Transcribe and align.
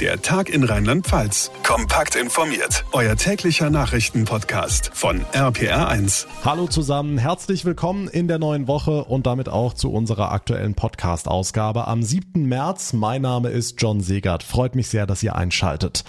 Der 0.00 0.20
Tag 0.20 0.48
in 0.48 0.64
Rheinland-Pfalz. 0.64 1.52
Kompakt 1.62 2.16
informiert. 2.16 2.84
Euer 2.90 3.14
täglicher 3.14 3.70
Nachrichtenpodcast 3.70 4.90
von 4.92 5.20
RPR1. 5.32 6.26
Hallo 6.44 6.66
zusammen, 6.66 7.16
herzlich 7.16 7.64
willkommen 7.64 8.08
in 8.08 8.26
der 8.26 8.40
neuen 8.40 8.66
Woche 8.66 9.04
und 9.04 9.24
damit 9.26 9.48
auch 9.48 9.72
zu 9.72 9.92
unserer 9.92 10.32
aktuellen 10.32 10.74
Podcast-Ausgabe 10.74 11.86
am 11.86 12.02
7. 12.02 12.44
März. 12.44 12.92
Mein 12.92 13.22
Name 13.22 13.50
ist 13.50 13.80
John 13.80 14.00
Segert. 14.00 14.42
Freut 14.42 14.74
mich 14.74 14.88
sehr, 14.88 15.06
dass 15.06 15.22
ihr 15.22 15.36
einschaltet. 15.36 16.02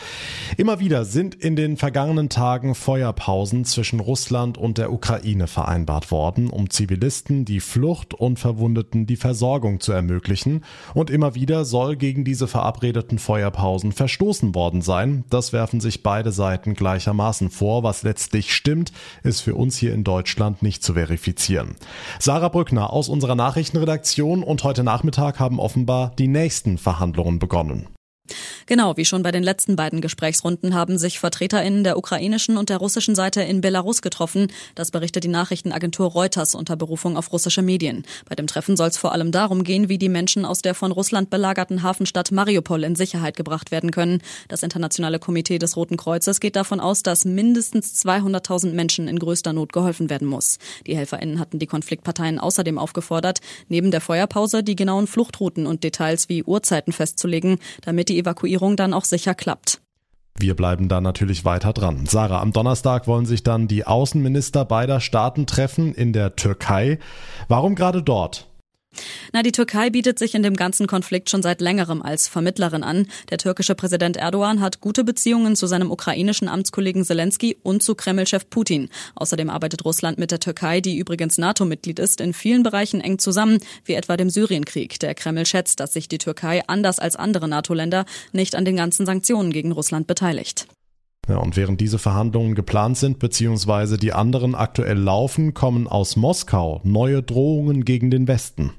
Immer 0.58 0.80
wieder 0.80 1.06
sind 1.06 1.36
in 1.36 1.56
den 1.56 1.78
vergangenen 1.78 2.30
Tagen 2.30 2.74
Feuerpausen 2.74 3.66
zwischen 3.66 4.00
Russland 4.00 4.58
und 4.58 4.80
der 4.80 4.92
Ukraine 4.92 5.46
vereinbart 5.46 6.10
worden, 6.10 6.50
um 6.50 6.72
Zivilisten 6.72 7.46
die 7.46 7.60
Flucht 7.60 8.16
und 8.16 8.40
Verwundeten 8.40 9.06
die 9.06 9.16
Versorgung 9.16 9.80
zu 9.80 9.92
ermöglichen. 9.92 10.66
Und 10.96 11.12
immer 11.12 11.36
wieder 11.36 11.66
soll 11.66 11.96
gegen 11.98 12.26
diese 12.26 12.48
verabredeten 12.48 13.20
Feuerpausen 13.20 13.75
Sachsenhausen 13.76 13.92
verstoßen 13.92 14.56
worden 14.56 14.82
sein. 14.82 15.24
Das 15.30 15.54
werfen 15.54 15.80
sich 15.80 16.04
beide 16.04 16.32
Seiten 16.32 16.74
gleichermaßen 16.74 17.50
vor. 17.50 17.84
Was 17.84 18.04
letztlich 18.04 18.54
stimmt, 18.54 18.92
ist 19.24 19.42
für 19.42 19.56
uns 19.56 19.78
hier 19.78 19.94
in 19.94 20.04
Deutschland 20.04 20.64
nicht 20.64 20.84
zu 20.84 20.94
verifizieren. 20.94 21.76
Sarah 22.20 22.50
Brückner 22.50 22.92
aus 22.92 23.10
unserer 23.10 23.36
Nachrichtenredaktion 23.36 24.44
und 24.44 24.64
heute 24.64 24.84
Nachmittag 24.84 25.40
haben 25.40 25.60
offenbar 25.60 26.14
die 26.18 26.28
nächsten 26.28 26.78
Verhandlungen 26.78 27.40
begonnen. 27.40 27.88
Genau, 28.66 28.98
wie 28.98 29.06
schon 29.06 29.24
bei 29.24 29.32
den 29.32 29.44
letzten 29.44 29.76
beiden 29.76 30.02
Gesprächsrunden 30.02 30.74
haben 30.74 30.98
sich 30.98 31.20
VertreterInnen 31.20 31.84
der 31.84 31.98
ukrainischen 31.98 32.58
und 32.58 32.70
der 32.70 32.78
russischen 32.78 33.16
Seite 33.16 33.42
in 33.42 33.62
Belarus 33.62 34.02
getroffen. 34.02 34.48
Das 34.74 34.92
berichtet 34.92 35.24
die 35.24 35.30
Nachrichtenagentur 35.30 36.08
Reuters 36.12 36.56
unter 36.56 36.76
Berufung 36.76 37.18
auf 37.18 37.32
russische 37.32 37.62
Medien. 37.62 38.04
Bei 38.28 38.36
dem 38.36 38.48
Treffen 38.48 38.76
soll 38.78 38.88
es 38.88 38.98
vor 38.98 39.12
allem 39.12 39.32
darum 39.32 39.64
gehen, 39.64 39.90
wie 39.90 39.98
die 39.98 40.10
Menschen 40.10 40.46
aus 40.46 40.62
der 40.62 40.74
von 40.74 40.92
Russland 40.92 41.30
belagerten 41.30 41.84
Hafenstadt 41.84 42.32
Mariupol 42.32 42.84
in 42.84 42.96
Sicherheit 42.96 43.38
gebracht 43.38 43.72
werden 43.72 43.92
können. 43.92 44.22
Das 44.48 44.64
Internationale 44.64 45.20
Komitee 45.20 45.60
des 45.60 45.76
Roten 45.76 45.98
Kreuzes 45.98 46.40
geht 46.40 46.56
davon 46.56 46.80
aus, 46.80 47.04
dass 47.04 47.26
mindestens 47.26 48.04
200.000 48.04 48.72
Menschen 48.72 49.08
in 49.08 49.20
größter 49.20 49.54
Not 49.54 49.74
geholfen 49.74 50.10
werden 50.10 50.28
muss. 50.28 50.58
Die 50.88 50.96
HelferInnen 50.96 51.40
hatten 51.40 51.60
die 51.60 51.68
Konfliktparteien 51.68 52.40
außerdem 52.40 52.80
aufgefordert, 52.80 53.42
neben 53.70 53.92
der 53.92 54.02
Feuerpause 54.02 54.64
die 54.64 54.76
genauen 54.76 55.08
Fluchtrouten 55.08 55.68
und 55.68 55.84
Details 55.84 56.30
wie 56.30 56.44
Uhrzeiten 56.44 56.92
festzulegen, 56.92 57.60
damit 57.82 58.10
die 58.10 58.15
Evakuierung 58.18 58.46
Evakuierung 58.46 58.76
dann 58.76 58.94
auch 58.94 59.06
sicher 59.06 59.34
klappt. 59.34 59.82
Wir 60.38 60.56
bleiben 60.56 60.90
da 60.90 61.00
natürlich 61.00 61.46
weiter 61.46 61.72
dran. 61.72 62.06
Sarah, 62.08 62.42
am 62.42 62.52
Donnerstag 62.52 63.08
wollen 63.08 63.26
sich 63.26 63.44
dann 63.44 63.70
die 63.70 63.88
Außenminister 63.88 64.66
beider 64.66 65.00
Staaten 65.00 65.46
treffen 65.46 65.94
in 65.94 66.12
der 66.12 66.36
Türkei. 66.36 67.00
Warum 67.48 67.76
gerade 67.76 68.04
dort? 68.04 68.48
Na, 69.34 69.44
die 69.44 69.52
Türkei 69.52 69.90
bietet 69.90 70.20
sich 70.20 70.36
in 70.36 70.44
dem 70.44 70.56
ganzen 70.56 70.88
Konflikt 70.88 71.30
schon 71.30 71.42
seit 71.42 71.62
längerem 71.62 72.02
als 72.02 72.28
Vermittlerin 72.28 72.84
an. 72.84 73.08
Der 73.30 73.38
türkische 73.38 73.76
Präsident 73.76 74.18
Erdogan 74.18 74.62
hat 74.62 74.82
gute 74.82 75.04
Beziehungen 75.04 75.56
zu 75.56 75.68
seinem 75.68 75.92
ukrainischen 75.92 76.48
Amtskollegen 76.48 77.04
Zelensky 77.04 77.58
und 77.64 77.84
zu 77.84 77.96
Kremlchef 77.96 78.50
Putin. 78.50 78.90
Außerdem 79.16 79.50
arbeitet 79.50 79.86
Russland 79.86 80.18
mit 80.18 80.32
der 80.32 80.40
Türkei, 80.40 80.82
die 80.82 80.98
übrigens 80.98 81.38
NATO-Mitglied 81.38 82.00
ist, 82.00 82.22
in 82.22 82.34
vielen 82.34 82.64
Bereichen 82.64 83.02
eng 83.02 83.20
zusammen, 83.20 83.60
wie 83.84 83.94
etwa 83.94 84.18
dem 84.18 84.30
Syrienkrieg. 84.30 85.00
Der 85.00 85.16
Kreml 85.16 85.46
schätzt, 85.46 85.80
dass 85.80 85.94
sich 85.94 86.08
die 86.08 86.18
Türkei 86.18 86.62
anders 86.68 87.00
als 87.00 87.16
andere 87.16 87.48
NATO-Länder 87.48 88.06
nicht 88.32 88.56
an 88.56 88.66
den 88.66 88.76
ganzen 88.76 89.06
Sanktionen 89.06 89.52
gegen 89.52 89.72
Russland 89.72 90.08
beteiligt. 90.08 90.68
Ja, 91.28 91.38
und 91.38 91.58
während 91.58 91.82
diese 91.82 91.98
Verhandlungen 91.98 92.54
geplant 92.54 92.98
sind 92.98 93.20
bzw. 93.20 93.98
die 93.98 94.14
anderen 94.14 94.54
aktuell 94.54 94.98
laufen, 94.98 95.54
kommen 95.54 95.88
aus 95.88 96.16
Moskau 96.16 96.82
neue 96.84 97.24
Drohungen 97.24 97.84
gegen 97.84 98.12
den 98.12 98.28
Westen. 98.28 98.74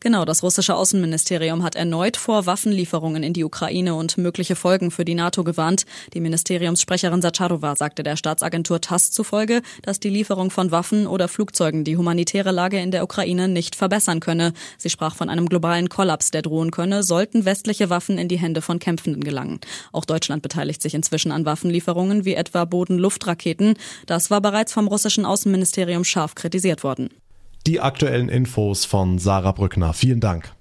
Genau, 0.00 0.24
das 0.24 0.42
russische 0.42 0.76
Außenministerium 0.76 1.62
hat 1.62 1.74
erneut 1.74 2.16
vor 2.16 2.46
Waffenlieferungen 2.46 3.22
in 3.22 3.32
die 3.32 3.44
Ukraine 3.44 3.94
und 3.94 4.16
mögliche 4.16 4.54
Folgen 4.54 4.90
für 4.90 5.04
die 5.04 5.14
NATO 5.14 5.44
gewarnt. 5.44 5.84
Die 6.14 6.20
Ministeriumssprecherin 6.20 7.20
Sacharova 7.20 7.74
sagte 7.74 8.02
der 8.02 8.16
Staatsagentur 8.16 8.80
TASS 8.80 9.10
zufolge, 9.10 9.60
dass 9.82 10.00
die 10.00 10.08
Lieferung 10.08 10.50
von 10.50 10.70
Waffen 10.70 11.06
oder 11.06 11.28
Flugzeugen 11.28 11.84
die 11.84 11.96
humanitäre 11.96 12.52
Lage 12.52 12.78
in 12.78 12.92
der 12.92 13.02
Ukraine 13.02 13.48
nicht 13.48 13.74
verbessern 13.74 14.20
könne. 14.20 14.52
Sie 14.78 14.90
sprach 14.90 15.16
von 15.16 15.28
einem 15.28 15.48
globalen 15.48 15.88
Kollaps, 15.88 16.30
der 16.30 16.42
drohen 16.42 16.70
könne, 16.70 17.02
sollten 17.02 17.44
westliche 17.44 17.90
Waffen 17.90 18.18
in 18.18 18.28
die 18.28 18.38
Hände 18.38 18.62
von 18.62 18.78
Kämpfenden 18.78 19.24
gelangen. 19.24 19.60
Auch 19.92 20.04
Deutschland 20.04 20.42
beteiligt 20.42 20.80
sich 20.80 20.94
inzwischen 20.94 21.32
an 21.32 21.44
Waffenlieferungen 21.44 22.24
wie 22.24 22.34
etwa 22.34 22.64
Boden-Luft-Raketen. 22.64 23.74
Das 24.06 24.30
war 24.30 24.40
bereits 24.40 24.72
vom 24.72 24.86
russischen 24.86 25.26
Außenministerium 25.26 26.04
scharf 26.04 26.34
kritisiert 26.34 26.84
worden. 26.84 27.10
Die 27.68 27.80
aktuellen 27.80 28.30
Infos 28.30 28.86
von 28.86 29.18
Sarah 29.18 29.52
Brückner. 29.52 29.92
Vielen 29.92 30.20
Dank. 30.20 30.54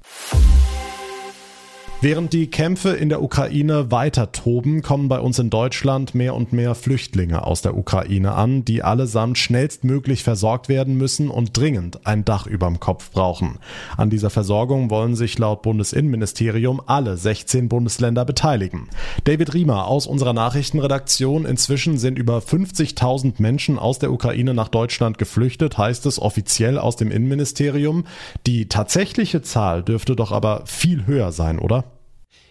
Während 2.00 2.32
die 2.32 2.46
Kämpfe 2.46 2.92
in 2.92 3.10
der 3.10 3.24
Ukraine 3.24 3.90
weiter 3.90 4.32
toben, 4.32 4.84
kommen 4.84 5.10
bei 5.10 5.20
uns 5.20 5.40
in 5.40 5.50
Deutschland 5.50 6.14
mehr 6.14 6.36
und 6.36 6.54
mehr 6.54 6.76
Flüchtlinge 6.76 7.44
aus 7.44 7.64
der 7.64 7.76
Ukraine 7.76 8.36
an, 8.36 8.64
die 8.64 8.84
allesamt 8.84 9.40
schnellstmöglich 9.40 10.22
versorgt 10.22 10.70
werden 10.70 10.96
müssen 10.96 11.32
und 11.32 11.58
dringend 11.58 12.06
ein 12.06 12.24
Dach 12.24 12.46
überm 12.46 12.80
Kopf 12.80 13.10
brauchen. 13.10 13.58
An 13.98 14.12
dieser 14.12 14.30
Versorgung 14.30 14.92
wollen 14.92 15.16
sich 15.16 15.40
laut 15.40 15.64
Bundesinnenministerium 15.64 16.84
alle 16.86 17.18
16 17.18 17.68
Bundesländer 17.68 18.26
beteiligen. 18.26 18.90
David 19.24 19.56
Riemer 19.56 19.88
aus 19.88 20.06
unserer 20.06 20.34
Nachrichtenredaktion. 20.34 21.46
Inzwischen 21.46 21.98
sind 21.98 22.20
über 22.20 22.38
50.000 22.38 23.42
Menschen 23.42 23.80
aus 23.80 23.98
der 23.98 24.12
Ukraine 24.12 24.54
nach 24.54 24.68
Deutschland 24.68 25.18
geflüchtet, 25.18 25.80
heißt 25.80 26.06
es 26.06 26.22
offiziell 26.22 26.78
aus 26.78 26.96
dem 26.96 27.10
Innenministerium. 27.10 28.06
Die 28.46 28.70
tatsächliche 28.70 29.42
Zahl 29.42 29.82
dürfte 29.82 30.16
doch 30.16 30.32
aber 30.32 30.62
viel 30.68 31.08
höher 31.08 31.32
sein, 31.32 31.58
oder? 31.58 31.87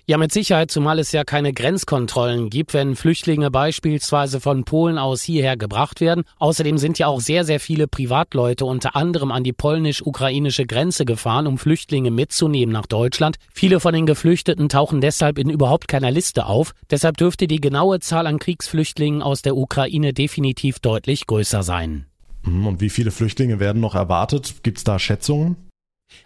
Ja, 0.09 0.19
mit 0.19 0.31
Sicherheit, 0.31 0.71
zumal 0.71 1.01
es 1.01 1.11
ja 1.11 1.25
keine 1.25 1.53
Grenzkontrollen 1.53 2.49
gibt, 2.49 2.75
wenn 2.75 2.95
Flüchtlinge 2.95 3.51
beispielsweise 3.51 4.41
von 4.41 4.63
Polen 4.63 4.99
aus 4.99 5.21
hierher 5.21 5.57
gebracht 5.57 6.01
werden. 6.01 6.23
Außerdem 6.39 6.79
sind 6.79 7.01
ja 7.01 7.09
auch 7.09 7.19
sehr, 7.19 7.43
sehr 7.43 7.59
viele 7.59 7.89
Privatleute 7.89 8.67
unter 8.67 8.95
anderem 8.95 9.33
an 9.33 9.43
die 9.43 9.53
polnisch-ukrainische 9.53 10.65
Grenze 10.65 11.07
gefahren, 11.07 11.49
um 11.49 11.59
Flüchtlinge 11.59 12.13
mitzunehmen 12.13 12.73
nach 12.73 12.87
Deutschland. 12.87 13.39
Viele 13.53 13.81
von 13.81 13.95
den 13.95 14.07
Geflüchteten 14.07 14.69
tauchen 14.69 15.01
deshalb 15.01 15.39
in 15.39 15.51
überhaupt 15.51 15.89
keiner 15.89 16.13
Liste 16.13 16.47
auf. 16.47 16.71
Deshalb 16.89 17.17
dürfte 17.17 17.49
die 17.49 17.61
genaue 17.61 17.99
Zahl 17.99 18.29
an 18.29 18.39
Kriegsflüchtlingen 18.39 19.23
aus 19.23 19.43
der 19.43 19.57
Ukraine 19.57 20.13
definitiv 20.13 20.79
deutlich 20.79 21.27
größer 21.27 21.65
sein. 21.65 22.07
Hm, 22.45 22.65
und 22.65 22.81
wie 22.81 22.91
viele 22.91 23.11
Flüchtlinge 23.11 23.59
werden 23.59 23.81
noch 23.81 23.97
erwartet? 23.97 24.63
Gibt 24.63 24.79
es 24.79 24.85
da 24.85 25.01
Schätzungen? 25.01 25.66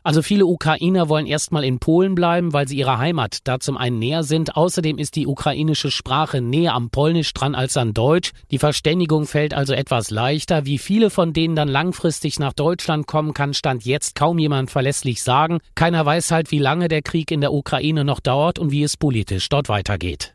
Also 0.03 0.23
viele 0.23 0.47
Ukrainer 0.47 1.09
wollen 1.09 1.27
erstmal 1.27 1.65
in 1.65 1.79
Polen 1.79 2.15
bleiben, 2.15 2.53
weil 2.53 2.67
sie 2.67 2.77
ihrer 2.77 2.99
Heimat 2.99 3.39
da 3.45 3.61
zum 3.61 3.77
einen 3.77 3.99
näher 3.99 4.23
sind. 4.23 4.57
Außerdem 4.57 4.99
ist 4.99 5.17
die 5.17 5.27
ukrainische 5.27 5.91
Sprache 5.91 6.41
näher 6.41 6.75
am 6.75 6.91
Polnisch 6.91 7.33
dran 7.35 7.55
als 7.55 7.77
an 7.77 7.93
Deutsch. 7.93 8.33
Die 8.51 8.59
Verständigung 8.59 9.27
fällt 9.27 9.55
also 9.55 9.75
etwas 9.75 10.11
leichter. 10.11 10.65
Wie 10.65 10.79
viele 10.79 11.11
von 11.11 11.33
denen 11.33 11.55
dann 11.55 11.69
langfristig 11.69 12.39
nach 12.39 12.53
Deutschland 12.53 13.07
kommen, 13.07 13.35
kann 13.35 13.55
Stand 13.55 13.85
jetzt 13.85 14.15
kaum 14.15 14.39
jemand 14.39 14.71
verlässlich 14.71 15.23
sagen. 15.23 15.59
Keiner 15.75 16.05
weiß 16.07 16.31
halt, 16.31 16.51
wie 16.51 16.59
lange 16.59 16.89
der 16.89 17.03
Krieg 17.03 17.31
in 17.31 17.41
der 17.41 17.53
Ukraine 17.53 18.05
noch 18.05 18.21
dauert 18.21 18.59
und 18.59 18.71
wie 18.71 18.83
es 18.83 18.97
politisch 18.97 19.49
dort 19.49 19.69
weitergeht. 19.69 20.35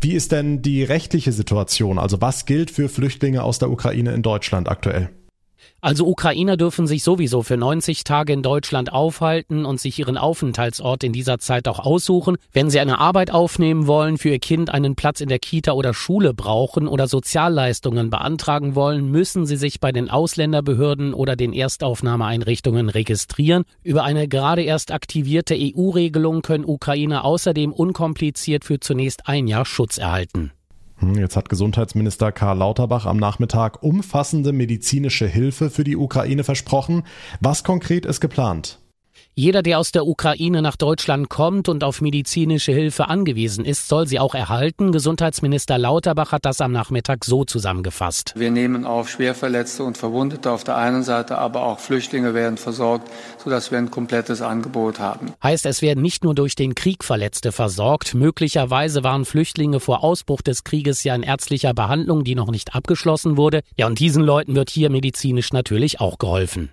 Wie 0.00 0.12
ist 0.12 0.32
denn 0.32 0.62
die 0.62 0.82
rechtliche 0.82 1.32
Situation? 1.32 1.98
Also 1.98 2.20
was 2.20 2.44
gilt 2.44 2.70
für 2.70 2.88
Flüchtlinge 2.88 3.42
aus 3.42 3.58
der 3.58 3.70
Ukraine 3.70 4.12
in 4.12 4.22
Deutschland 4.22 4.68
aktuell? 4.68 5.10
Also 5.80 6.06
Ukrainer 6.06 6.56
dürfen 6.56 6.86
sich 6.86 7.02
sowieso 7.02 7.42
für 7.42 7.56
90 7.56 8.04
Tage 8.04 8.32
in 8.32 8.42
Deutschland 8.42 8.92
aufhalten 8.92 9.64
und 9.64 9.80
sich 9.80 9.98
ihren 9.98 10.16
Aufenthaltsort 10.16 11.04
in 11.04 11.12
dieser 11.12 11.38
Zeit 11.38 11.68
auch 11.68 11.78
aussuchen. 11.78 12.36
Wenn 12.52 12.70
sie 12.70 12.80
eine 12.80 12.98
Arbeit 12.98 13.30
aufnehmen 13.30 13.86
wollen, 13.86 14.18
für 14.18 14.30
ihr 14.30 14.38
Kind 14.38 14.70
einen 14.70 14.96
Platz 14.96 15.20
in 15.20 15.28
der 15.28 15.38
Kita 15.38 15.72
oder 15.72 15.94
Schule 15.94 16.34
brauchen 16.34 16.88
oder 16.88 17.06
Sozialleistungen 17.06 18.10
beantragen 18.10 18.74
wollen, 18.74 19.10
müssen 19.10 19.46
sie 19.46 19.56
sich 19.56 19.78
bei 19.78 19.92
den 19.92 20.10
Ausländerbehörden 20.10 21.14
oder 21.14 21.36
den 21.36 21.52
Erstaufnahmeeinrichtungen 21.52 22.88
registrieren. 22.88 23.64
Über 23.82 24.04
eine 24.04 24.28
gerade 24.28 24.62
erst 24.62 24.92
aktivierte 24.92 25.54
EU-Regelung 25.56 26.42
können 26.42 26.64
Ukrainer 26.64 27.24
außerdem 27.24 27.72
unkompliziert 27.72 28.64
für 28.64 28.80
zunächst 28.80 29.28
ein 29.28 29.46
Jahr 29.46 29.64
Schutz 29.64 29.98
erhalten. 29.98 30.52
Hm, 30.98 31.14
jetzt 31.16 31.36
hat 31.36 31.48
Gesundheitsminister 31.48 32.32
Karl 32.32 32.58
Lauterbach 32.58 33.06
am 33.06 33.18
Nachmittag 33.18 33.82
umfassende 33.82 34.52
medizinische 34.52 35.26
Hilfe 35.26 35.70
für 35.70 35.84
die 35.84 35.96
Ukraine 35.96 36.44
versprochen. 36.44 37.04
Was 37.40 37.64
konkret 37.64 38.06
ist 38.06 38.20
geplant? 38.20 38.78
Jeder, 39.38 39.62
der 39.62 39.78
aus 39.78 39.92
der 39.92 40.06
Ukraine 40.06 40.62
nach 40.62 40.76
Deutschland 40.76 41.28
kommt 41.28 41.68
und 41.68 41.84
auf 41.84 42.00
medizinische 42.00 42.72
Hilfe 42.72 43.08
angewiesen 43.08 43.66
ist, 43.66 43.86
soll 43.86 44.06
sie 44.06 44.18
auch 44.18 44.34
erhalten. 44.34 44.92
Gesundheitsminister 44.92 45.76
Lauterbach 45.76 46.32
hat 46.32 46.46
das 46.46 46.62
am 46.62 46.72
Nachmittag 46.72 47.22
so 47.22 47.44
zusammengefasst. 47.44 48.32
Wir 48.34 48.50
nehmen 48.50 48.86
auf 48.86 49.10
Schwerverletzte 49.10 49.84
und 49.84 49.98
Verwundete 49.98 50.50
auf 50.50 50.64
der 50.64 50.78
einen 50.78 51.02
Seite, 51.02 51.36
aber 51.36 51.66
auch 51.66 51.80
Flüchtlinge 51.80 52.32
werden 52.32 52.56
versorgt, 52.56 53.10
sodass 53.44 53.70
wir 53.70 53.76
ein 53.76 53.90
komplettes 53.90 54.40
Angebot 54.40 55.00
haben. 55.00 55.34
Heißt, 55.42 55.66
es 55.66 55.82
werden 55.82 56.00
nicht 56.00 56.24
nur 56.24 56.34
durch 56.34 56.54
den 56.54 56.74
Krieg 56.74 57.04
Verletzte 57.04 57.52
versorgt. 57.52 58.14
Möglicherweise 58.14 59.04
waren 59.04 59.26
Flüchtlinge 59.26 59.80
vor 59.80 60.02
Ausbruch 60.02 60.40
des 60.40 60.64
Krieges 60.64 61.04
ja 61.04 61.14
in 61.14 61.22
ärztlicher 61.22 61.74
Behandlung, 61.74 62.24
die 62.24 62.36
noch 62.36 62.50
nicht 62.50 62.74
abgeschlossen 62.74 63.36
wurde. 63.36 63.60
Ja, 63.76 63.86
und 63.86 63.98
diesen 63.98 64.22
Leuten 64.22 64.54
wird 64.54 64.70
hier 64.70 64.88
medizinisch 64.88 65.52
natürlich 65.52 66.00
auch 66.00 66.16
geholfen. 66.16 66.70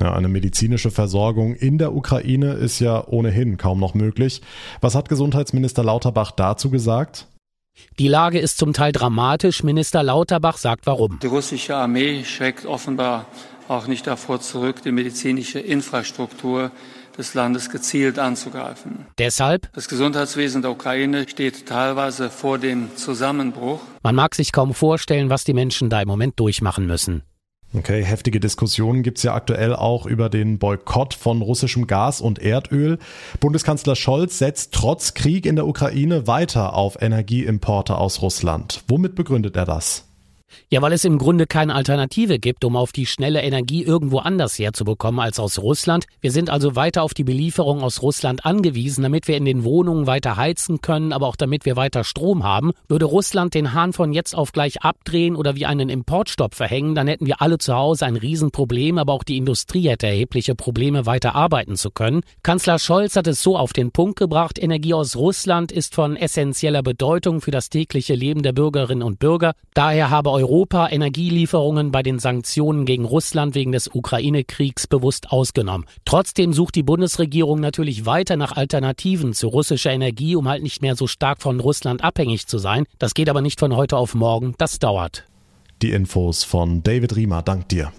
Ja, 0.00 0.12
eine 0.12 0.28
medizinische 0.28 0.90
Versorgung 0.90 1.54
in 1.54 1.78
der 1.78 1.94
Ukraine 1.94 2.54
ist 2.54 2.80
ja 2.80 3.06
ohnehin 3.06 3.56
kaum 3.56 3.78
noch 3.78 3.94
möglich. 3.94 4.42
Was 4.80 4.94
hat 4.94 5.08
Gesundheitsminister 5.08 5.84
Lauterbach 5.84 6.32
dazu 6.32 6.70
gesagt? 6.70 7.28
Die 7.98 8.08
Lage 8.08 8.38
ist 8.38 8.58
zum 8.58 8.72
Teil 8.72 8.92
dramatisch. 8.92 9.62
Minister 9.62 10.02
Lauterbach 10.02 10.56
sagt 10.56 10.86
warum. 10.86 11.18
Die 11.22 11.26
russische 11.26 11.76
Armee 11.76 12.24
schreckt 12.24 12.66
offenbar 12.66 13.26
auch 13.68 13.86
nicht 13.86 14.06
davor 14.06 14.40
zurück, 14.40 14.82
die 14.82 14.92
medizinische 14.92 15.58
Infrastruktur 15.58 16.70
des 17.16 17.34
Landes 17.34 17.70
gezielt 17.70 18.18
anzugreifen. 18.18 19.06
Deshalb? 19.18 19.72
Das 19.72 19.88
Gesundheitswesen 19.88 20.62
der 20.62 20.72
Ukraine 20.72 21.28
steht 21.28 21.66
teilweise 21.66 22.30
vor 22.30 22.58
dem 22.58 22.94
Zusammenbruch. 22.96 23.80
Man 24.02 24.14
mag 24.14 24.34
sich 24.34 24.52
kaum 24.52 24.74
vorstellen, 24.74 25.30
was 25.30 25.44
die 25.44 25.54
Menschen 25.54 25.88
da 25.88 26.00
im 26.02 26.08
Moment 26.08 26.38
durchmachen 26.40 26.86
müssen. 26.86 27.22
Okay, 27.76 28.04
heftige 28.04 28.38
Diskussionen 28.38 29.02
gibt's 29.02 29.24
ja 29.24 29.34
aktuell 29.34 29.74
auch 29.74 30.06
über 30.06 30.28
den 30.28 30.58
Boykott 30.58 31.12
von 31.12 31.42
russischem 31.42 31.88
Gas 31.88 32.20
und 32.20 32.38
Erdöl. 32.38 32.98
Bundeskanzler 33.40 33.96
Scholz 33.96 34.38
setzt 34.38 34.72
trotz 34.72 35.14
Krieg 35.14 35.44
in 35.44 35.56
der 35.56 35.66
Ukraine 35.66 36.28
weiter 36.28 36.74
auf 36.74 37.02
Energieimporte 37.02 37.96
aus 37.96 38.22
Russland. 38.22 38.84
Womit 38.86 39.16
begründet 39.16 39.56
er 39.56 39.64
das? 39.64 40.04
Ja, 40.70 40.82
weil 40.82 40.92
es 40.92 41.04
im 41.04 41.18
Grunde 41.18 41.46
keine 41.46 41.74
Alternative 41.74 42.38
gibt, 42.38 42.64
um 42.64 42.76
auf 42.76 42.92
die 42.92 43.06
schnelle 43.06 43.42
Energie 43.42 43.82
irgendwo 43.82 44.18
anders 44.18 44.58
herzubekommen 44.58 45.20
als 45.20 45.38
aus 45.38 45.58
Russland. 45.58 46.06
Wir 46.20 46.32
sind 46.32 46.50
also 46.50 46.76
weiter 46.76 47.02
auf 47.02 47.14
die 47.14 47.24
Belieferung 47.24 47.82
aus 47.82 48.02
Russland 48.02 48.44
angewiesen, 48.44 49.02
damit 49.02 49.28
wir 49.28 49.36
in 49.36 49.44
den 49.44 49.64
Wohnungen 49.64 50.06
weiter 50.06 50.36
heizen 50.36 50.80
können, 50.80 51.12
aber 51.12 51.26
auch 51.26 51.36
damit 51.36 51.64
wir 51.64 51.76
weiter 51.76 52.04
Strom 52.04 52.44
haben. 52.44 52.72
Würde 52.88 53.04
Russland 53.04 53.54
den 53.54 53.72
Hahn 53.72 53.92
von 53.92 54.12
jetzt 54.12 54.34
auf 54.34 54.52
gleich 54.52 54.82
abdrehen 54.82 55.36
oder 55.36 55.56
wie 55.56 55.66
einen 55.66 55.88
Importstopp 55.88 56.54
verhängen, 56.54 56.94
dann 56.94 57.08
hätten 57.08 57.26
wir 57.26 57.42
alle 57.42 57.58
zu 57.58 57.74
Hause 57.74 58.06
ein 58.06 58.16
Riesenproblem, 58.16 58.98
aber 58.98 59.12
auch 59.12 59.24
die 59.24 59.36
Industrie 59.36 59.88
hätte 59.88 60.06
erhebliche 60.06 60.54
Probleme, 60.54 61.06
weiter 61.06 61.34
arbeiten 61.34 61.76
zu 61.76 61.90
können. 61.90 62.22
Kanzler 62.42 62.78
Scholz 62.78 63.16
hat 63.16 63.26
es 63.26 63.42
so 63.42 63.56
auf 63.56 63.72
den 63.72 63.90
Punkt 63.90 64.18
gebracht, 64.18 64.58
Energie 64.62 64.94
aus 64.94 65.16
Russland 65.16 65.72
ist 65.72 65.94
von 65.94 66.16
essentieller 66.16 66.82
Bedeutung 66.82 67.40
für 67.40 67.50
das 67.50 67.68
tägliche 67.68 68.14
Leben 68.14 68.42
der 68.42 68.52
Bürgerinnen 68.52 69.02
und 69.02 69.18
Bürger. 69.18 69.54
Daher 69.74 70.10
habe 70.10 70.30
Europa 70.30 70.43
Energielieferungen 70.90 71.90
bei 71.90 72.02
den 72.02 72.18
Sanktionen 72.18 72.84
gegen 72.86 73.04
Russland 73.04 73.54
wegen 73.54 73.72
des 73.72 73.88
Ukraine-Kriegs 73.92 74.86
bewusst 74.86 75.30
ausgenommen. 75.30 75.86
Trotzdem 76.04 76.52
sucht 76.52 76.74
die 76.74 76.82
Bundesregierung 76.82 77.60
natürlich 77.60 78.06
weiter 78.06 78.36
nach 78.36 78.52
Alternativen 78.52 79.32
zu 79.34 79.48
russischer 79.48 79.92
Energie, 79.92 80.36
um 80.36 80.48
halt 80.48 80.62
nicht 80.62 80.82
mehr 80.82 80.96
so 80.96 81.06
stark 81.06 81.42
von 81.42 81.60
Russland 81.60 82.04
abhängig 82.04 82.46
zu 82.46 82.58
sein. 82.58 82.84
Das 82.98 83.14
geht 83.14 83.28
aber 83.28 83.40
nicht 83.40 83.60
von 83.60 83.74
heute 83.74 83.96
auf 83.96 84.14
morgen, 84.14 84.54
das 84.58 84.78
dauert. 84.78 85.24
Die 85.82 85.90
Infos 85.90 86.44
von 86.44 86.82
David 86.82 87.16
Riemer, 87.16 87.42
dank 87.42 87.68
dir. 87.68 87.92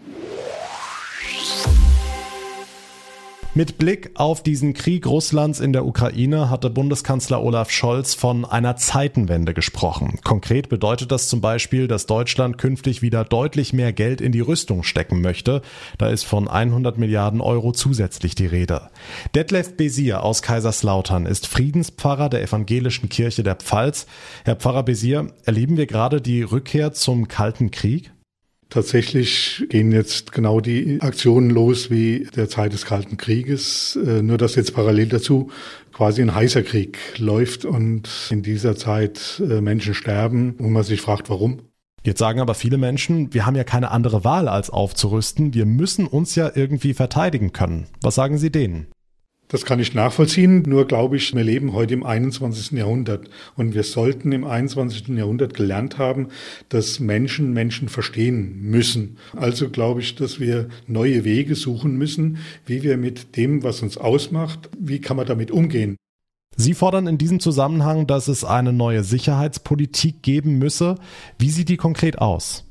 Mit 3.58 3.78
Blick 3.78 4.12
auf 4.16 4.44
diesen 4.44 4.74
Krieg 4.74 5.08
Russlands 5.08 5.62
in 5.62 5.72
der 5.72 5.86
Ukraine 5.86 6.50
hatte 6.50 6.70
Bundeskanzler 6.70 7.42
Olaf 7.42 7.72
Scholz 7.72 8.14
von 8.14 8.44
einer 8.44 8.76
Zeitenwende 8.76 9.54
gesprochen. 9.54 10.20
Konkret 10.26 10.68
bedeutet 10.68 11.10
das 11.10 11.30
zum 11.30 11.40
Beispiel, 11.40 11.88
dass 11.88 12.06
Deutschland 12.06 12.58
künftig 12.58 13.02
wieder 13.02 13.24
deutlich 13.24 13.72
mehr 13.72 13.94
Geld 13.94 14.20
in 14.20 14.34
die 14.34 14.42
Rüstung 14.42 14.84
stecken 14.84 15.22
möchte. 15.22 15.62
Da 15.98 16.10
ist 16.10 16.26
von 16.26 16.50
100 16.50 16.98
Milliarden 16.98 17.40
Euro 17.40 17.72
zusätzlich 17.72 18.36
die 18.36 18.48
Rede. 18.48 18.90
Detlef 19.36 19.78
Besir 19.78 20.24
aus 20.24 20.42
Kaiserslautern 20.42 21.26
ist 21.26 21.48
Friedenspfarrer 21.48 22.28
der 22.28 22.44
evangelischen 22.44 23.08
Kirche 23.08 23.44
der 23.44 23.56
Pfalz. 23.56 24.06
Herr 24.44 24.58
Pfarrer 24.58 24.84
Besir, 24.84 25.28
erleben 25.46 25.78
wir 25.78 25.86
gerade 25.86 26.20
die 26.20 26.42
Rückkehr 26.42 26.92
zum 26.92 27.30
Kalten 27.30 27.72
Krieg? 27.72 28.12
Tatsächlich 28.76 29.66
gehen 29.70 29.94
jetzt 29.94 30.34
genau 30.34 30.60
die 30.60 31.00
Aktionen 31.00 31.50
los 31.50 31.90
wie 31.90 32.28
der 32.36 32.50
Zeit 32.50 32.74
des 32.74 32.86
Kalten 32.86 33.16
Krieges, 33.16 33.96
äh, 34.06 34.22
nur 34.22 34.38
dass 34.38 34.56
jetzt 34.56 34.76
parallel 34.76 35.08
dazu 35.08 35.50
quasi 35.94 36.22
ein 36.22 36.36
heißer 36.36 36.62
Krieg 36.62 36.98
läuft 37.18 37.64
und 37.64 38.10
in 38.32 38.44
dieser 38.44 38.76
Zeit 38.76 39.42
äh, 39.50 39.62
Menschen 39.62 39.94
sterben 39.94 40.56
und 40.58 40.74
man 40.74 40.84
sich 40.84 41.00
fragt, 41.00 41.30
warum. 41.30 41.62
Jetzt 42.04 42.20
sagen 42.20 42.42
aber 42.42 42.54
viele 42.54 42.78
Menschen, 42.78 43.34
wir 43.34 43.46
haben 43.46 43.56
ja 43.56 43.64
keine 43.64 43.92
andere 43.92 44.26
Wahl 44.26 44.50
als 44.50 44.70
aufzurüsten, 44.70 45.54
wir 45.54 45.66
müssen 45.66 46.06
uns 46.06 46.36
ja 46.36 46.52
irgendwie 46.54 46.94
verteidigen 46.94 47.54
können. 47.54 47.88
Was 48.02 48.16
sagen 48.16 48.38
Sie 48.38 48.52
denen? 48.52 48.88
Das 49.56 49.64
kann 49.64 49.80
ich 49.80 49.94
nachvollziehen, 49.94 50.64
nur 50.68 50.86
glaube 50.86 51.16
ich, 51.16 51.34
wir 51.34 51.42
leben 51.46 51.72
heute 51.72 51.94
im 51.94 52.06
21. 52.06 52.78
Jahrhundert 52.78 53.30
und 53.56 53.74
wir 53.74 53.84
sollten 53.84 54.34
im 54.34 54.44
21. 54.44 55.08
Jahrhundert 55.08 55.54
gelernt 55.54 55.98
haben, 55.98 56.28
dass 56.68 57.00
Menschen 57.00 57.54
Menschen 57.54 57.88
verstehen 57.88 58.60
müssen. 58.64 59.16
Also 59.34 59.70
glaube 59.70 60.02
ich, 60.02 60.16
dass 60.16 60.42
wir 60.42 60.68
neue 60.88 61.24
Wege 61.24 61.56
suchen 61.56 61.96
müssen, 61.96 62.40
wie 62.66 62.84
wir 62.84 62.98
mit 62.98 63.38
dem, 63.38 63.64
was 63.64 63.82
uns 63.82 63.96
ausmacht, 63.96 64.70
wie 64.78 65.00
kann 65.00 65.16
man 65.16 65.26
damit 65.26 65.52
umgehen. 65.52 65.96
Sie 66.58 66.74
fordern 66.74 67.08
in 67.08 67.18
diesem 67.18 67.40
Zusammenhang, 67.40 68.08
dass 68.08 68.28
es 68.28 68.44
eine 68.44 68.74
neue 68.74 69.06
Sicherheitspolitik 69.06 70.22
geben 70.22 70.58
müsse. 70.58 70.96
Wie 71.40 71.50
sieht 71.50 71.70
die 71.70 71.78
konkret 71.78 72.20
aus? 72.20 72.66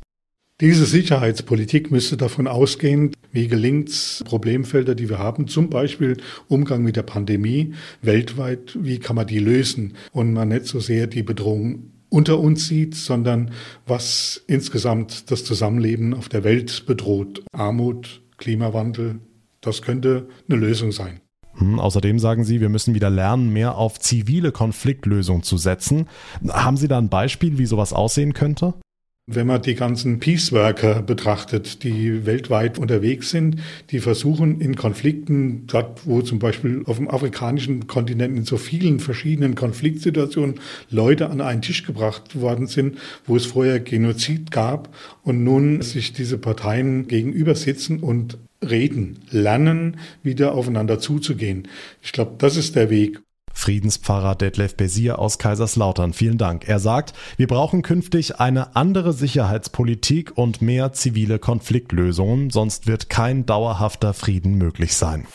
Diese 0.61 0.87
Sicherheitspolitik 0.87 1.91
müsste 1.91 2.17
davon 2.17 2.47
ausgehen, 2.47 3.11
wie 3.33 3.49
gelingt 3.49 3.89
es, 3.89 4.23
Problemfelder, 4.25 4.95
die 4.95 5.09
wir 5.09 5.19
haben, 5.19 5.49
zum 5.49 5.69
Beispiel 5.69 6.17
Umgang 6.47 6.85
mit 6.85 6.95
der 6.95 7.03
Pandemie 7.03 7.75
weltweit, 8.03 8.79
wie 8.81 9.01
kann 9.01 9.17
man 9.17 9.27
die 9.27 9.41
lösen 9.41 9.95
und 10.13 10.33
man 10.33 10.49
nicht 10.49 10.67
so 10.67 10.79
sehr 10.79 11.09
die 11.09 11.25
Bedrohung 11.25 11.91
unter 12.09 12.39
uns 12.39 12.69
sieht, 12.69 12.95
sondern 12.95 13.51
was 13.85 14.45
insgesamt 14.47 15.33
das 15.33 15.45
Zusammenleben 15.45 16.15
auf 16.15 16.29
der 16.29 16.45
Welt 16.45 16.87
bedroht. 16.87 17.43
Armut, 17.53 18.23
Klimawandel, 18.39 19.19
das 19.61 19.83
könnte 19.83 20.29
eine 20.49 20.61
Lösung 20.61 20.93
sein. 20.93 21.19
Hm, 21.57 21.81
außerdem 21.81 22.21
sagen 22.21 22.45
Sie, 22.45 22.61
wir 22.61 22.69
müssen 22.69 22.95
wieder 22.95 23.11
lernen, 23.11 23.53
mehr 23.53 23.77
auf 23.77 23.99
zivile 23.99 24.53
Konfliktlösung 24.53 25.43
zu 25.43 25.57
setzen. 25.57 26.07
Haben 26.49 26.77
Sie 26.77 26.87
da 26.87 26.99
ein 26.99 27.09
Beispiel, 27.09 27.59
wie 27.59 27.67
sowas 27.67 27.93
aussehen 27.93 28.35
könnte? 28.35 28.75
Wenn 29.27 29.47
man 29.47 29.63
die 29.63 29.75
ganzen 29.75 30.19
Peaceworker 30.19 31.01
betrachtet, 31.01 31.83
die 31.83 32.27
weltweit 32.27 32.79
unterwegs 32.79 33.31
sind, 33.31 33.57
die 33.91 34.01
versuchen 34.01 34.61
in 34.61 34.77
Konflikten, 34.77 35.67
dort 35.67 36.07
wo 36.07 36.21
zum 36.21 36.39
Beispiel 36.39 36.83
auf 36.85 36.99
dem 36.99 37.09
afrikanischen 37.09 37.87
Kontinent 37.87 38.37
in 38.37 38.45
so 38.45 38.59
vielen 38.59 39.01
verschiedenen 39.01 39.55
Konfliktsituationen 39.55 40.61
Leute 40.91 41.31
an 41.31 41.41
einen 41.41 41.63
Tisch 41.63 41.85
gebracht 41.85 42.39
worden 42.39 42.67
sind, 42.67 42.99
wo 43.25 43.35
es 43.35 43.47
vorher 43.47 43.81
Genozid 43.81 44.51
gab 44.51 44.95
und 45.23 45.43
nun 45.43 45.81
sich 45.81 46.13
diese 46.13 46.37
Parteien 46.37 47.09
gegenüber 47.09 47.55
sitzen 47.55 48.01
und 48.01 48.37
reden, 48.63 49.21
lernen, 49.31 49.97
wieder 50.23 50.53
aufeinander 50.53 50.99
zuzugehen. 50.99 51.67
Ich 52.03 52.13
glaube, 52.13 52.35
das 52.37 52.59
ist 52.59 52.77
der 52.77 52.91
Weg. 52.91 53.23
Friedenspfarrer 53.55 54.35
Detlef 54.35 54.77
Besir 54.77 55.19
aus 55.19 55.39
Kaiserslautern. 55.39 56.13
Vielen 56.13 56.37
Dank. 56.37 56.69
Er 56.69 56.79
sagt, 56.79 57.15
wir 57.39 57.47
brauchen 57.47 57.81
künftig 57.81 58.41
eine 58.41 58.77
andere 58.77 59.13
Sicherheitspolitik 59.13 60.37
und 60.37 60.61
mehr 60.61 60.93
zivile 60.93 61.39
Konfliktlösungen, 61.39 62.51
sonst 62.51 62.87
wird 62.87 63.09
kein 63.09 63.47
dauerhafter 63.47 64.13
Frieden 64.13 64.57
möglich 64.57 64.95
sein. 64.95 65.27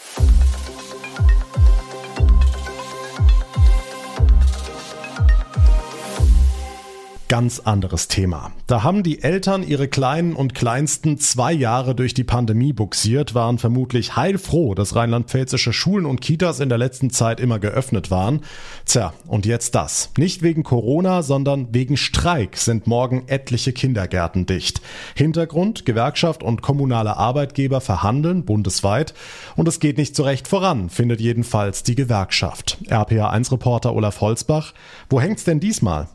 Ganz 7.39 7.61
anderes 7.61 8.09
Thema. 8.09 8.51
Da 8.67 8.83
haben 8.83 9.01
die 9.01 9.23
Eltern 9.23 9.63
ihre 9.63 9.87
Kleinen 9.87 10.33
und 10.35 10.53
Kleinsten 10.53 11.19
zwei 11.19 11.53
Jahre 11.53 11.95
durch 11.95 12.13
die 12.13 12.25
Pandemie 12.25 12.73
buxiert, 12.73 13.33
waren 13.33 13.59
vermutlich 13.59 14.17
heilfroh, 14.17 14.75
dass 14.75 14.93
rheinland-pfälzische 14.93 15.71
Schulen 15.71 16.05
und 16.05 16.19
Kitas 16.19 16.59
in 16.59 16.67
der 16.67 16.77
letzten 16.77 17.11
Zeit 17.11 17.39
immer 17.39 17.57
geöffnet 17.57 18.11
waren. 18.11 18.41
Tja, 18.85 19.13
und 19.25 19.45
jetzt 19.45 19.73
das. 19.73 20.11
Nicht 20.17 20.41
wegen 20.41 20.63
Corona, 20.63 21.23
sondern 21.23 21.73
wegen 21.73 21.95
Streik 21.95 22.57
sind 22.57 22.87
morgen 22.87 23.23
etliche 23.27 23.71
Kindergärten 23.71 24.45
dicht. 24.45 24.81
Hintergrund, 25.15 25.85
Gewerkschaft 25.85 26.43
und 26.43 26.61
kommunale 26.61 27.15
Arbeitgeber 27.15 27.79
verhandeln 27.79 28.43
bundesweit 28.43 29.13
und 29.55 29.65
es 29.69 29.79
geht 29.79 29.97
nicht 29.97 30.13
so 30.13 30.23
recht 30.23 30.45
voran, 30.49 30.89
findet 30.89 31.21
jedenfalls 31.21 31.83
die 31.83 31.95
Gewerkschaft. 31.95 32.79
RPA1-Reporter 32.89 33.95
Olaf 33.95 34.19
Holzbach, 34.19 34.73
wo 35.09 35.21
hängt's 35.21 35.45
denn 35.45 35.61
diesmal? 35.61 36.09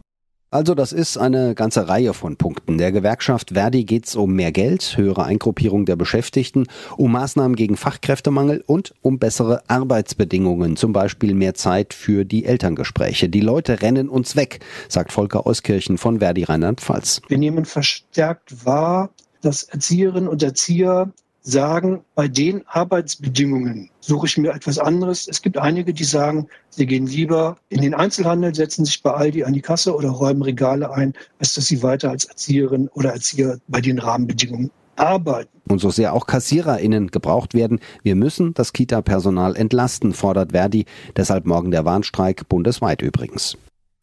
Also 0.54 0.76
das 0.76 0.92
ist 0.92 1.18
eine 1.18 1.56
ganze 1.56 1.88
Reihe 1.88 2.14
von 2.14 2.36
Punkten. 2.36 2.78
Der 2.78 2.92
Gewerkschaft 2.92 3.54
Verdi 3.54 3.82
geht 3.82 4.06
es 4.06 4.14
um 4.14 4.34
mehr 4.34 4.52
Geld, 4.52 4.96
höhere 4.96 5.24
Eingruppierung 5.24 5.84
der 5.84 5.96
Beschäftigten, 5.96 6.68
um 6.96 7.10
Maßnahmen 7.10 7.56
gegen 7.56 7.76
Fachkräftemangel 7.76 8.62
und 8.64 8.94
um 9.02 9.18
bessere 9.18 9.64
Arbeitsbedingungen, 9.66 10.76
zum 10.76 10.92
Beispiel 10.92 11.34
mehr 11.34 11.54
Zeit 11.54 11.92
für 11.92 12.24
die 12.24 12.44
Elterngespräche. 12.44 13.28
Die 13.28 13.40
Leute 13.40 13.82
rennen 13.82 14.08
uns 14.08 14.36
weg, 14.36 14.60
sagt 14.88 15.10
Volker 15.10 15.44
Euskirchen 15.44 15.98
von 15.98 16.20
Verdi 16.20 16.44
Rheinland-Pfalz. 16.44 17.22
Wir 17.26 17.38
nehmen 17.38 17.64
verstärkt 17.64 18.64
wahr, 18.64 19.10
dass 19.42 19.64
Erzieherinnen 19.64 20.28
und 20.28 20.40
Erzieher 20.44 21.12
sagen, 21.44 22.00
bei 22.14 22.26
den 22.26 22.66
Arbeitsbedingungen 22.66 23.90
suche 24.00 24.26
ich 24.26 24.38
mir 24.38 24.52
etwas 24.52 24.78
anderes. 24.78 25.28
Es 25.28 25.42
gibt 25.42 25.58
einige, 25.58 25.92
die 25.92 26.04
sagen, 26.04 26.48
sie 26.70 26.86
gehen 26.86 27.06
lieber 27.06 27.58
in 27.68 27.82
den 27.82 27.94
Einzelhandel, 27.94 28.54
setzen 28.54 28.84
sich 28.86 29.02
bei 29.02 29.12
Aldi 29.12 29.44
an 29.44 29.52
die 29.52 29.60
Kasse 29.60 29.94
oder 29.94 30.08
räumen 30.08 30.42
Regale 30.42 30.90
ein, 30.92 31.12
als 31.38 31.54
dass 31.54 31.66
sie 31.66 31.82
weiter 31.82 32.10
als 32.10 32.24
Erzieherin 32.24 32.88
oder 32.94 33.10
Erzieher 33.10 33.58
bei 33.68 33.80
den 33.80 33.98
Rahmenbedingungen 33.98 34.70
arbeiten. 34.96 35.50
Und 35.68 35.80
so 35.80 35.90
sehr 35.90 36.14
auch 36.14 36.26
KassiererInnen 36.26 37.08
gebraucht 37.08 37.52
werden, 37.52 37.80
wir 38.02 38.16
müssen 38.16 38.54
das 38.54 38.72
Kita-Personal 38.72 39.54
entlasten, 39.56 40.14
fordert 40.14 40.52
Verdi. 40.52 40.86
Deshalb 41.16 41.46
morgen 41.46 41.70
der 41.70 41.84
Warnstreik, 41.84 42.48
bundesweit 42.48 43.02
übrigens. 43.02 43.58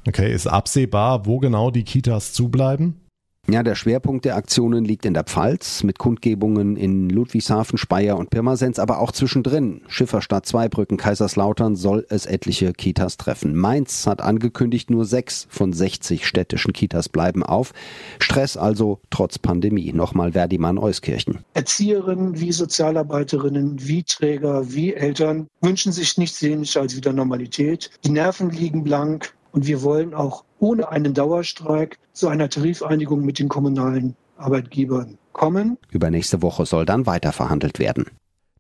Okay, 0.08 0.34
ist 0.34 0.48
absehbar, 0.48 1.26
wo 1.26 1.40
genau 1.40 1.72
die 1.72 1.84
Kitas 1.84 2.34
zubleiben? 2.34 3.01
Ja, 3.50 3.64
der 3.64 3.76
Schwerpunkt 3.76 4.24
der 4.26 4.36
Aktionen 4.36 4.86
liegt 4.86 5.06
in 5.06 5.16
der 5.16 5.24
Pfalz 5.24 5.84
mit 5.84 5.98
Kundgebungen 5.98 6.78
in 6.78 7.10
Ludwigshafen, 7.10 7.78
Speyer 7.78 8.18
und 8.18 8.30
Pirmasens, 8.30 8.78
aber 8.78 9.00
auch 9.00 9.12
zwischendrin. 9.12 9.82
Schifferstadt, 9.88 10.46
Zweibrücken, 10.46 10.98
Kaiserslautern 10.98 11.76
soll 11.76 12.06
es 12.10 12.28
etliche 12.28 12.72
Kitas 12.72 13.18
treffen. 13.18 13.58
Mainz 13.58 14.06
hat 14.06 14.22
angekündigt, 14.22 14.92
nur 14.92 15.06
sechs 15.06 15.48
von 15.50 15.74
60 15.74 16.28
städtischen 16.28 16.72
Kitas 16.72 17.10
bleiben 17.10 17.44
auf. 17.44 17.74
Stress 18.20 18.58
also 18.58 19.00
trotz 19.10 19.40
Pandemie. 19.40 19.92
Nochmal 19.92 20.34
Verdimann 20.34 20.78
Euskirchen. 20.78 21.40
Erzieherinnen 21.56 22.40
wie 22.40 22.52
Sozialarbeiterinnen, 22.52 23.86
wie 23.86 24.04
Träger, 24.04 24.72
wie 24.72 24.94
Eltern 24.94 25.48
wünschen 25.62 25.92
sich 25.92 26.18
nichts 26.18 26.40
sehnlicher 26.40 26.82
als 26.82 26.96
wieder 26.96 27.12
Normalität. 27.12 27.90
Die 28.06 28.12
Nerven 28.12 28.52
liegen 28.52 28.84
blank. 28.84 29.34
Und 29.54 29.68
wir 29.68 29.82
wollen 29.82 30.14
auch 30.14 30.46
ohne 30.62 30.90
einen 30.90 31.14
Dauerstreik 31.14 31.98
zu 32.14 32.30
einer 32.30 32.50
Tarifeinigung 32.50 33.26
mit 33.26 33.40
den 33.40 33.50
kommunalen 33.50 34.16
Arbeitgebern 34.38 35.18
kommen. 35.34 35.78
Übernächste 35.90 36.42
Woche 36.42 36.66
soll 36.66 36.86
dann 36.86 37.06
weiter 37.06 37.32
verhandelt 37.32 37.80
werden. 37.80 38.06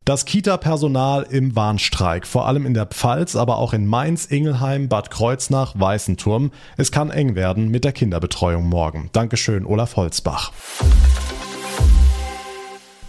Das 0.03 0.25
Kita-Personal 0.25 1.27
im 1.29 1.55
Warnstreik, 1.55 2.25
vor 2.25 2.47
allem 2.47 2.65
in 2.65 2.73
der 2.73 2.87
Pfalz, 2.87 3.35
aber 3.35 3.59
auch 3.59 3.71
in 3.71 3.85
Mainz, 3.85 4.25
Ingelheim, 4.25 4.89
Bad 4.89 5.11
Kreuznach, 5.11 5.75
Weißenturm. 5.79 6.51
Es 6.75 6.91
kann 6.91 7.11
eng 7.11 7.35
werden 7.35 7.69
mit 7.69 7.85
der 7.85 7.91
Kinderbetreuung 7.91 8.67
morgen. 8.67 9.11
Dankeschön, 9.13 9.63
Olaf 9.63 9.95
Holzbach. 9.97 10.51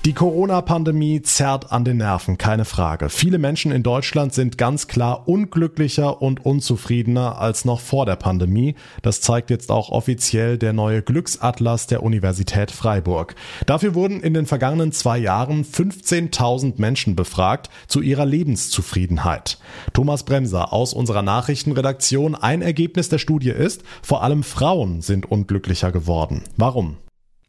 Die 0.04 0.14
Corona-Pandemie 0.14 1.22
zerrt 1.22 1.70
an 1.70 1.84
den 1.84 1.98
Nerven, 1.98 2.36
keine 2.36 2.64
Frage. 2.64 3.08
Viele 3.08 3.38
Menschen 3.38 3.70
in 3.70 3.84
Deutschland 3.84 4.34
sind 4.34 4.58
ganz 4.58 4.88
klar 4.88 5.28
unglücklicher 5.28 6.20
und 6.20 6.44
unzufriedener 6.44 7.38
als 7.38 7.64
noch 7.64 7.78
vor 7.78 8.04
der 8.04 8.16
Pandemie. 8.16 8.74
Das 9.02 9.20
zeigt 9.20 9.48
jetzt 9.48 9.70
auch 9.70 9.90
offiziell 9.90 10.58
der 10.58 10.72
neue 10.72 11.02
Glücksatlas 11.02 11.86
der 11.86 12.02
Universität 12.02 12.72
Freiburg. 12.72 13.36
Dafür 13.66 13.94
wurden 13.94 14.20
in 14.22 14.34
den 14.34 14.46
vergangenen 14.46 14.90
zwei 14.90 15.18
Jahren 15.18 15.64
15.000 15.64 16.80
Menschen 16.80 17.14
befragt 17.14 17.70
zu 17.86 18.00
ihrer 18.00 18.26
Lebenszufriedenheit. 18.26 19.58
Thomas 19.92 20.24
Bremser 20.24 20.72
aus 20.72 20.94
unserer 20.94 21.22
Nachrichtenredaktion. 21.22 22.34
Ein 22.34 22.60
Ergebnis 22.60 23.08
der 23.08 23.18
Studie 23.18 23.50
ist, 23.50 23.84
vor 24.02 24.24
allem 24.24 24.42
Frauen 24.42 25.00
sind 25.00 25.30
unglücklicher 25.30 25.92
geworden. 25.92 26.42
Warum? 26.56 26.96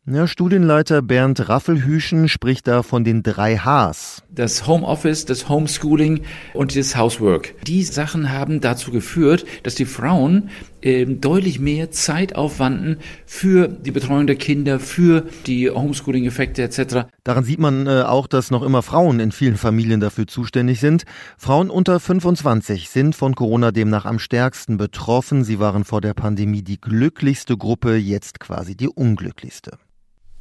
Ja, 0.06 0.28
Studienleiter 0.28 1.02
Bernd 1.02 1.48
Raffelhüschen 1.48 2.28
spricht 2.28 2.68
da 2.68 2.84
von 2.84 3.06
den 3.06 3.24
drei 3.24 3.60
Hs. 3.60 4.22
Das 4.30 4.68
Homeoffice, 4.68 5.24
das 5.24 5.48
Homeschooling 5.48 6.24
und 6.54 6.76
das 6.76 6.98
Housework. 6.98 7.56
Die 7.66 7.84
Sachen 7.84 8.30
haben 8.30 8.60
dazu 8.60 8.92
geführt, 8.92 9.46
dass 9.64 9.76
die 9.76 9.86
Frauen 9.86 10.50
äh, 10.82 11.06
deutlich 11.06 11.62
mehr 11.62 11.92
Zeit 11.92 12.36
aufwanden 12.36 12.98
für 13.26 13.70
die 13.70 13.92
Betreuung 13.92 14.28
der 14.28 14.36
Kinder, 14.36 14.82
für 14.82 15.24
die 15.48 15.70
Homeschooling-Effekte 15.70 16.64
etc. 16.64 17.08
Daran 17.24 17.46
sieht 17.46 17.60
man 17.60 17.88
äh, 17.88 18.02
auch, 18.02 18.28
dass 18.28 18.52
noch 18.52 18.64
immer 18.64 18.82
Frauen 18.82 19.22
in 19.22 19.32
vielen 19.32 19.56
Familien 19.56 20.02
dafür 20.02 20.28
zuständig 20.28 20.82
sind. 20.82 21.04
Frauen 21.38 21.70
unter 21.70 22.02
25 22.02 22.90
sind 22.90 23.16
von 23.16 23.36
Corona 23.36 23.72
demnach 23.72 24.04
am 24.04 24.20
stärksten 24.20 24.76
betroffen. 24.76 25.46
Sie 25.46 25.60
waren 25.60 25.86
vor 25.86 26.02
der 26.02 26.14
Pandemie 26.14 26.62
die 26.62 26.82
glücklichste 26.82 27.56
Gruppe, 27.56 27.96
jetzt 27.96 28.42
quasi 28.42 28.76
die 28.76 28.90
unglücklichste. 28.90 29.78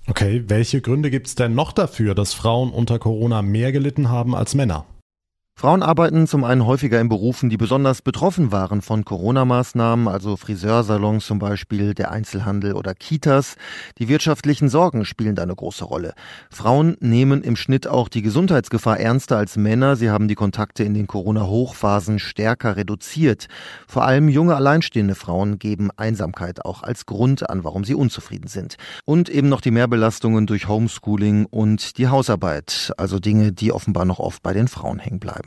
Okay, 0.08 0.42
welche 0.48 0.80
Gründe 0.80 1.10
gibt 1.10 1.28
es 1.28 1.36
denn 1.36 1.54
noch 1.54 1.72
dafür, 1.72 2.14
dass 2.14 2.34
Frauen 2.34 2.72
unter 2.72 2.98
Corona 2.98 3.40
mehr 3.40 3.70
gelitten 3.70 4.08
haben 4.08 4.34
als 4.34 4.54
Männer? 4.54 4.86
Frauen 5.62 5.84
arbeiten 5.84 6.26
zum 6.26 6.42
einen 6.42 6.66
häufiger 6.66 7.00
in 7.00 7.08
Berufen, 7.08 7.48
die 7.48 7.56
besonders 7.56 8.02
betroffen 8.02 8.50
waren 8.50 8.82
von 8.82 9.04
Corona-Maßnahmen, 9.04 10.08
also 10.08 10.36
Friseursalons 10.36 11.24
zum 11.24 11.38
Beispiel, 11.38 11.94
der 11.94 12.10
Einzelhandel 12.10 12.72
oder 12.72 12.96
Kitas. 12.96 13.54
Die 13.98 14.08
wirtschaftlichen 14.08 14.68
Sorgen 14.68 15.04
spielen 15.04 15.36
da 15.36 15.44
eine 15.44 15.54
große 15.54 15.84
Rolle. 15.84 16.14
Frauen 16.50 16.96
nehmen 16.98 17.42
im 17.42 17.54
Schnitt 17.54 17.86
auch 17.86 18.08
die 18.08 18.22
Gesundheitsgefahr 18.22 18.98
ernster 18.98 19.36
als 19.36 19.56
Männer. 19.56 19.94
Sie 19.94 20.10
haben 20.10 20.26
die 20.26 20.34
Kontakte 20.34 20.82
in 20.82 20.94
den 20.94 21.06
Corona-Hochphasen 21.06 22.18
stärker 22.18 22.76
reduziert. 22.76 23.46
Vor 23.86 24.04
allem 24.04 24.28
junge 24.28 24.56
alleinstehende 24.56 25.14
Frauen 25.14 25.60
geben 25.60 25.90
Einsamkeit 25.96 26.64
auch 26.64 26.82
als 26.82 27.06
Grund 27.06 27.48
an, 27.48 27.62
warum 27.62 27.84
sie 27.84 27.94
unzufrieden 27.94 28.48
sind. 28.48 28.74
Und 29.04 29.28
eben 29.28 29.48
noch 29.48 29.60
die 29.60 29.70
Mehrbelastungen 29.70 30.48
durch 30.48 30.66
Homeschooling 30.66 31.46
und 31.46 31.98
die 31.98 32.08
Hausarbeit, 32.08 32.92
also 32.96 33.20
Dinge, 33.20 33.52
die 33.52 33.70
offenbar 33.70 34.06
noch 34.06 34.18
oft 34.18 34.42
bei 34.42 34.52
den 34.52 34.66
Frauen 34.66 34.98
hängen 34.98 35.20
bleiben. 35.20 35.41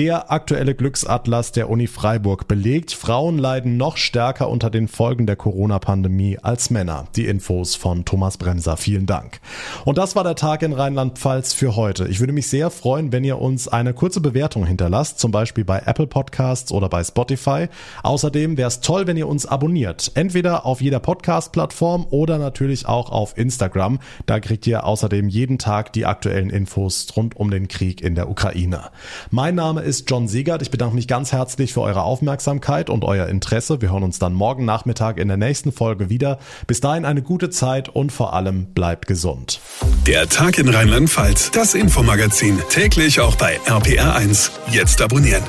Der 0.00 0.32
aktuelle 0.32 0.74
Glücksatlas 0.74 1.52
der 1.52 1.68
Uni 1.68 1.86
Freiburg 1.86 2.48
belegt, 2.48 2.92
Frauen 2.92 3.36
leiden 3.36 3.76
noch 3.76 3.98
stärker 3.98 4.48
unter 4.48 4.70
den 4.70 4.88
Folgen 4.88 5.26
der 5.26 5.36
Corona-Pandemie 5.36 6.38
als 6.40 6.70
Männer. 6.70 7.08
Die 7.16 7.26
Infos 7.26 7.74
von 7.74 8.06
Thomas 8.06 8.38
Bremser. 8.38 8.78
Vielen 8.78 9.04
Dank. 9.04 9.42
Und 9.84 9.98
das 9.98 10.16
war 10.16 10.24
der 10.24 10.36
Tag 10.36 10.62
in 10.62 10.72
Rheinland-Pfalz 10.72 11.52
für 11.52 11.76
heute. 11.76 12.08
Ich 12.08 12.18
würde 12.18 12.32
mich 12.32 12.48
sehr 12.48 12.70
freuen, 12.70 13.12
wenn 13.12 13.24
ihr 13.24 13.38
uns 13.38 13.68
eine 13.68 13.92
kurze 13.92 14.22
Bewertung 14.22 14.64
hinterlasst, 14.64 15.18
zum 15.18 15.32
Beispiel 15.32 15.66
bei 15.66 15.82
Apple 15.84 16.06
Podcasts 16.06 16.72
oder 16.72 16.88
bei 16.88 17.04
Spotify. 17.04 17.68
Außerdem 18.02 18.56
wäre 18.56 18.68
es 18.68 18.80
toll, 18.80 19.06
wenn 19.06 19.18
ihr 19.18 19.28
uns 19.28 19.44
abonniert. 19.44 20.12
Entweder 20.14 20.64
auf 20.64 20.80
jeder 20.80 21.00
Podcast-Plattform 21.00 22.06
oder 22.08 22.38
natürlich 22.38 22.86
auch 22.86 23.12
auf 23.12 23.36
Instagram. 23.36 23.98
Da 24.24 24.40
kriegt 24.40 24.66
ihr 24.66 24.84
außerdem 24.84 25.28
jeden 25.28 25.58
Tag 25.58 25.92
die 25.92 26.06
aktuellen 26.06 26.48
Infos 26.48 27.06
rund 27.14 27.36
um 27.36 27.50
den 27.50 27.68
Krieg 27.68 28.00
in 28.00 28.14
der 28.14 28.30
Ukraine. 28.30 28.84
Mein 29.30 29.56
Name 29.56 29.82
ist 29.82 29.89
ist 29.90 30.08
John 30.08 30.28
Siegert. 30.28 30.62
Ich 30.62 30.70
bedanke 30.70 30.94
mich 30.94 31.08
ganz 31.08 31.32
herzlich 31.32 31.72
für 31.72 31.80
eure 31.80 32.04
Aufmerksamkeit 32.04 32.88
und 32.88 33.04
euer 33.04 33.26
Interesse. 33.26 33.82
Wir 33.82 33.90
hören 33.90 34.04
uns 34.04 34.20
dann 34.20 34.32
morgen 34.32 34.64
Nachmittag 34.64 35.18
in 35.18 35.26
der 35.26 35.36
nächsten 35.36 35.72
Folge 35.72 36.08
wieder. 36.08 36.38
Bis 36.68 36.80
dahin 36.80 37.04
eine 37.04 37.22
gute 37.22 37.50
Zeit 37.50 37.88
und 37.88 38.12
vor 38.12 38.32
allem 38.32 38.66
bleibt 38.66 39.08
gesund. 39.08 39.60
Der 40.06 40.28
Tag 40.28 40.58
in 40.58 40.68
Rheinland-Pfalz, 40.68 41.50
das 41.50 41.74
Infomagazin, 41.74 42.60
täglich 42.70 43.20
auch 43.20 43.34
bei 43.34 43.58
RPR1. 43.66 44.50
Jetzt 44.70 45.02
abonnieren. 45.02 45.42